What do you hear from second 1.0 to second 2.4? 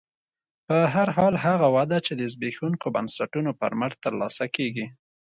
حال هغه وده چې د